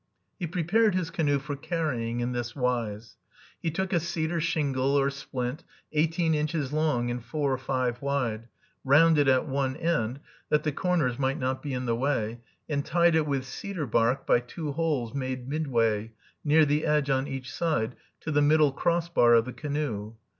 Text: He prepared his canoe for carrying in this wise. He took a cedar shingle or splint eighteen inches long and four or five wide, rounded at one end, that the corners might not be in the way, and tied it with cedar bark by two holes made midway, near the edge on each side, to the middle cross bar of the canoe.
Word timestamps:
He 0.39 0.47
prepared 0.47 0.95
his 0.95 1.11
canoe 1.11 1.37
for 1.37 1.55
carrying 1.55 2.21
in 2.21 2.31
this 2.31 2.55
wise. 2.55 3.17
He 3.61 3.69
took 3.69 3.93
a 3.93 3.99
cedar 3.99 4.41
shingle 4.41 4.95
or 4.95 5.11
splint 5.11 5.63
eighteen 5.93 6.33
inches 6.33 6.73
long 6.73 7.11
and 7.11 7.23
four 7.23 7.53
or 7.53 7.57
five 7.59 8.01
wide, 8.01 8.47
rounded 8.83 9.27
at 9.27 9.47
one 9.47 9.75
end, 9.77 10.19
that 10.49 10.63
the 10.63 10.71
corners 10.71 11.19
might 11.19 11.37
not 11.37 11.61
be 11.61 11.75
in 11.75 11.85
the 11.85 11.93
way, 11.95 12.41
and 12.67 12.83
tied 12.83 13.13
it 13.13 13.27
with 13.27 13.45
cedar 13.45 13.85
bark 13.85 14.25
by 14.25 14.39
two 14.39 14.71
holes 14.71 15.13
made 15.13 15.47
midway, 15.47 16.13
near 16.43 16.65
the 16.65 16.83
edge 16.83 17.11
on 17.11 17.27
each 17.27 17.53
side, 17.53 17.95
to 18.21 18.31
the 18.31 18.41
middle 18.41 18.71
cross 18.71 19.07
bar 19.07 19.35
of 19.35 19.45
the 19.45 19.53
canoe. 19.53 20.15